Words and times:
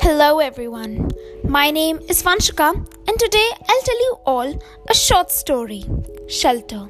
Hello, 0.00 0.38
everyone. 0.38 1.10
My 1.44 1.70
name 1.70 1.98
is 2.08 2.22
Vanshika, 2.22 2.74
and 3.08 3.18
today 3.18 3.48
I'll 3.68 3.82
tell 3.82 4.00
you 4.00 4.16
all 4.26 4.62
a 4.88 4.94
short 4.94 5.30
story 5.30 5.84
Shelter. 6.28 6.88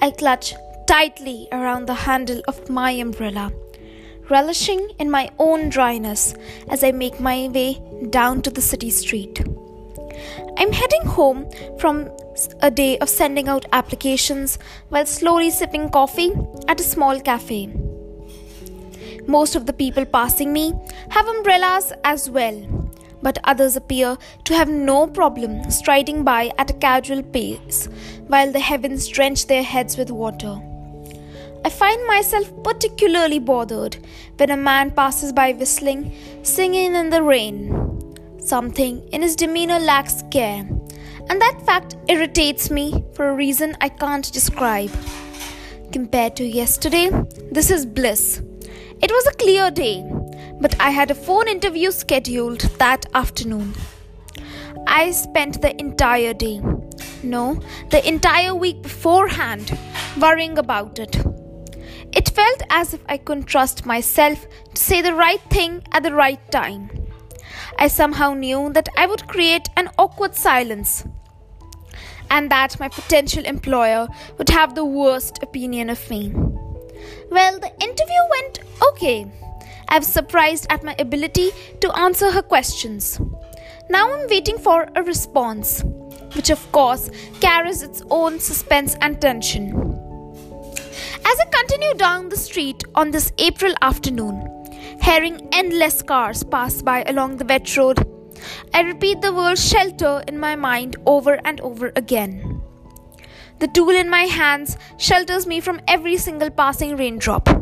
I 0.00 0.10
clutch 0.10 0.54
tightly 0.86 1.48
around 1.52 1.86
the 1.86 1.94
handle 1.94 2.42
of 2.46 2.70
my 2.70 2.92
umbrella, 2.92 3.52
relishing 4.28 4.90
in 4.98 5.10
my 5.10 5.30
own 5.38 5.68
dryness 5.68 6.34
as 6.68 6.84
I 6.84 6.92
make 6.92 7.20
my 7.20 7.48
way 7.48 7.80
down 8.10 8.42
to 8.42 8.50
the 8.50 8.62
city 8.62 8.90
street. 8.90 9.40
I'm 10.58 10.72
heading 10.72 11.06
home 11.06 11.50
from 11.78 12.10
a 12.60 12.70
day 12.70 12.98
of 12.98 13.08
sending 13.08 13.48
out 13.48 13.66
applications 13.72 14.58
while 14.90 15.06
slowly 15.06 15.50
sipping 15.50 15.88
coffee 15.90 16.32
at 16.68 16.80
a 16.80 16.84
small 16.84 17.20
cafe. 17.20 17.89
Most 19.26 19.54
of 19.54 19.66
the 19.66 19.72
people 19.72 20.04
passing 20.04 20.52
me 20.52 20.72
have 21.10 21.26
umbrellas 21.26 21.92
as 22.04 22.30
well, 22.30 22.58
but 23.22 23.38
others 23.44 23.76
appear 23.76 24.16
to 24.44 24.54
have 24.54 24.68
no 24.68 25.06
problem 25.06 25.70
striding 25.70 26.24
by 26.24 26.50
at 26.58 26.70
a 26.70 26.74
casual 26.74 27.22
pace 27.22 27.88
while 28.28 28.50
the 28.50 28.60
heavens 28.60 29.06
drench 29.08 29.46
their 29.46 29.62
heads 29.62 29.96
with 29.96 30.10
water. 30.10 30.60
I 31.62 31.68
find 31.68 32.06
myself 32.06 32.50
particularly 32.64 33.38
bothered 33.38 33.98
when 34.38 34.50
a 34.50 34.56
man 34.56 34.90
passes 34.90 35.32
by 35.32 35.52
whistling, 35.52 36.14
singing 36.42 36.94
in 36.94 37.10
the 37.10 37.22
rain. 37.22 37.76
Something 38.38 39.06
in 39.12 39.20
his 39.20 39.36
demeanor 39.36 39.78
lacks 39.78 40.24
care, 40.30 40.66
and 41.28 41.40
that 41.40 41.60
fact 41.66 41.96
irritates 42.08 42.70
me 42.70 43.04
for 43.12 43.28
a 43.28 43.34
reason 43.34 43.76
I 43.82 43.90
can't 43.90 44.32
describe. 44.32 44.90
Compared 45.92 46.36
to 46.36 46.44
yesterday, 46.44 47.10
this 47.52 47.70
is 47.70 47.84
bliss. 47.84 48.40
It 49.02 49.10
was 49.10 49.26
a 49.26 49.36
clear 49.36 49.70
day, 49.70 50.04
but 50.60 50.78
I 50.78 50.90
had 50.90 51.10
a 51.10 51.14
phone 51.14 51.48
interview 51.48 51.90
scheduled 51.90 52.60
that 52.78 53.06
afternoon. 53.14 53.74
I 54.86 55.10
spent 55.12 55.62
the 55.62 55.78
entire 55.80 56.34
day, 56.34 56.60
no, 57.22 57.60
the 57.90 58.06
entire 58.06 58.54
week 58.54 58.82
beforehand, 58.82 59.76
worrying 60.20 60.58
about 60.58 60.98
it. 60.98 61.16
It 62.12 62.28
felt 62.28 62.62
as 62.68 62.92
if 62.92 63.00
I 63.08 63.16
couldn't 63.16 63.44
trust 63.44 63.86
myself 63.86 64.46
to 64.74 64.82
say 64.82 65.00
the 65.00 65.14
right 65.14 65.40
thing 65.48 65.82
at 65.92 66.02
the 66.02 66.12
right 66.12 66.40
time. 66.50 66.90
I 67.78 67.88
somehow 67.88 68.34
knew 68.34 68.70
that 68.74 68.90
I 68.98 69.06
would 69.06 69.28
create 69.28 69.70
an 69.78 69.88
awkward 69.96 70.34
silence 70.34 71.04
and 72.30 72.50
that 72.50 72.78
my 72.78 72.88
potential 72.88 73.44
employer 73.46 74.08
would 74.36 74.50
have 74.50 74.74
the 74.74 74.84
worst 74.84 75.42
opinion 75.42 75.88
of 75.88 76.10
me. 76.10 76.34
Well, 77.30 77.58
the 77.58 77.72
okay. 79.00 79.26
I 79.88 79.98
was 79.98 80.06
surprised 80.06 80.66
at 80.68 80.84
my 80.84 80.94
ability 80.98 81.50
to 81.80 81.96
answer 81.96 82.30
her 82.30 82.42
questions. 82.42 83.18
Now 83.88 84.12
I'm 84.12 84.28
waiting 84.28 84.58
for 84.58 84.88
a 84.94 85.02
response, 85.02 85.82
which 86.34 86.50
of 86.50 86.70
course 86.70 87.10
carries 87.40 87.82
its 87.82 88.02
own 88.10 88.38
suspense 88.38 88.96
and 89.00 89.20
tension. 89.20 89.72
As 91.24 91.40
I 91.40 91.46
continue 91.50 91.94
down 91.94 92.28
the 92.28 92.36
street 92.36 92.84
on 92.94 93.10
this 93.10 93.32
April 93.38 93.74
afternoon, 93.80 94.46
hearing 95.02 95.48
endless 95.52 96.02
cars 96.02 96.44
pass 96.44 96.82
by 96.82 97.02
along 97.04 97.38
the 97.38 97.46
wet 97.46 97.76
road, 97.76 98.06
I 98.74 98.82
repeat 98.82 99.22
the 99.22 99.32
word 99.32 99.58
shelter 99.58 100.22
in 100.28 100.38
my 100.38 100.56
mind 100.56 100.96
over 101.06 101.40
and 101.44 101.58
over 101.62 101.90
again. 101.96 102.60
The 103.60 103.68
tool 103.68 103.90
in 103.90 104.10
my 104.10 104.24
hands 104.24 104.76
shelters 104.98 105.46
me 105.46 105.60
from 105.60 105.80
every 105.88 106.16
single 106.18 106.50
passing 106.50 106.96
raindrop. 106.96 107.59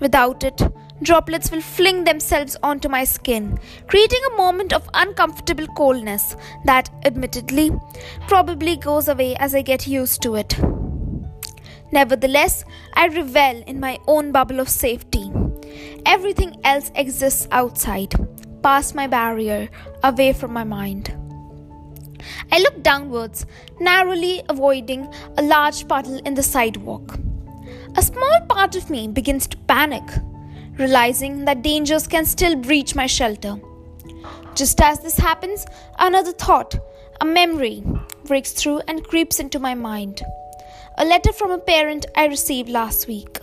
Without 0.00 0.42
it, 0.44 0.60
droplets 1.02 1.50
will 1.50 1.60
fling 1.60 2.04
themselves 2.04 2.56
onto 2.62 2.88
my 2.88 3.04
skin, 3.04 3.58
creating 3.86 4.20
a 4.26 4.36
moment 4.36 4.72
of 4.72 4.88
uncomfortable 4.94 5.66
coldness 5.68 6.36
that, 6.64 6.90
admittedly, 7.04 7.70
probably 8.26 8.76
goes 8.76 9.08
away 9.08 9.36
as 9.36 9.54
I 9.54 9.62
get 9.62 9.86
used 9.86 10.22
to 10.22 10.34
it. 10.36 10.58
Nevertheless, 11.92 12.64
I 12.94 13.08
revel 13.08 13.62
in 13.66 13.78
my 13.78 13.98
own 14.06 14.32
bubble 14.32 14.60
of 14.60 14.68
safety. 14.68 15.30
Everything 16.06 16.60
else 16.64 16.90
exists 16.96 17.46
outside, 17.50 18.14
past 18.62 18.94
my 18.94 19.06
barrier, 19.06 19.68
away 20.02 20.32
from 20.32 20.52
my 20.52 20.64
mind. 20.64 21.16
I 22.50 22.58
look 22.58 22.82
downwards, 22.82 23.46
narrowly 23.80 24.42
avoiding 24.48 25.12
a 25.36 25.42
large 25.42 25.86
puddle 25.86 26.18
in 26.24 26.34
the 26.34 26.42
sidewalk. 26.42 27.18
A 27.96 28.02
small 28.02 28.40
part 28.48 28.74
of 28.74 28.90
me 28.90 29.06
begins 29.06 29.46
to 29.46 29.56
panic, 29.56 30.02
realizing 30.78 31.44
that 31.44 31.62
dangers 31.62 32.08
can 32.08 32.24
still 32.24 32.56
breach 32.56 32.96
my 32.96 33.06
shelter. 33.06 33.56
Just 34.56 34.80
as 34.80 34.98
this 35.00 35.16
happens, 35.16 35.64
another 35.98 36.32
thought, 36.32 36.74
a 37.20 37.24
memory, 37.24 37.84
breaks 38.24 38.52
through 38.52 38.80
and 38.88 39.06
creeps 39.06 39.38
into 39.38 39.60
my 39.60 39.74
mind. 39.74 40.22
A 40.98 41.04
letter 41.04 41.32
from 41.32 41.52
a 41.52 41.58
parent 41.58 42.06
I 42.16 42.26
received 42.26 42.68
last 42.68 43.06
week. 43.06 43.38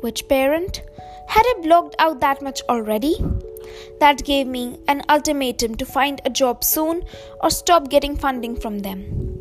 Which 0.00 0.28
parent? 0.28 0.82
Had 1.28 1.44
I 1.46 1.60
blocked 1.62 1.94
out 2.00 2.18
that 2.20 2.42
much 2.42 2.62
already? 2.68 3.16
That 4.00 4.24
gave 4.24 4.48
me 4.48 4.78
an 4.88 5.02
ultimatum 5.08 5.76
to 5.76 5.86
find 5.86 6.20
a 6.24 6.30
job 6.30 6.64
soon 6.64 7.02
or 7.40 7.50
stop 7.50 7.90
getting 7.90 8.16
funding 8.16 8.56
from 8.56 8.80
them. 8.80 9.38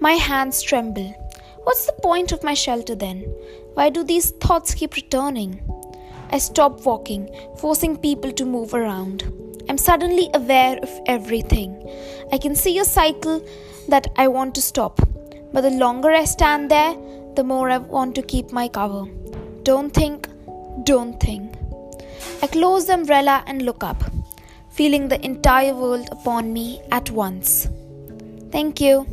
My 0.00 0.14
hands 0.14 0.60
tremble. 0.60 1.14
What's 1.64 1.86
the 1.86 1.92
point 2.02 2.32
of 2.32 2.42
my 2.42 2.54
shelter 2.54 2.94
then? 2.94 3.22
Why 3.74 3.90
do 3.90 4.02
these 4.02 4.30
thoughts 4.30 4.74
keep 4.74 4.94
returning? 4.94 5.60
I 6.30 6.38
stop 6.38 6.86
walking, 6.86 7.28
forcing 7.58 7.96
people 7.96 8.32
to 8.32 8.44
move 8.44 8.72
around. 8.72 9.24
I'm 9.68 9.78
suddenly 9.78 10.30
aware 10.34 10.78
of 10.78 10.90
everything. 11.06 11.70
I 12.32 12.38
can 12.38 12.56
see 12.56 12.78
a 12.78 12.84
cycle 12.84 13.44
that 13.88 14.08
I 14.16 14.28
want 14.28 14.54
to 14.54 14.62
stop, 14.62 15.00
but 15.52 15.60
the 15.60 15.70
longer 15.70 16.10
I 16.10 16.24
stand 16.24 16.70
there, 16.70 16.96
the 17.36 17.44
more 17.44 17.70
I 17.70 17.78
want 17.78 18.14
to 18.16 18.22
keep 18.22 18.52
my 18.52 18.66
cover. 18.66 19.04
Don't 19.62 19.90
think, 19.90 20.28
don't 20.84 21.20
think. 21.20 21.54
I 22.42 22.46
close 22.46 22.86
the 22.86 22.94
umbrella 22.94 23.44
and 23.46 23.62
look 23.62 23.84
up, 23.84 24.02
feeling 24.70 25.08
the 25.08 25.24
entire 25.24 25.74
world 25.74 26.08
upon 26.10 26.52
me 26.52 26.80
at 26.90 27.10
once. 27.10 27.68
Thank 28.50 28.80
you. 28.80 29.06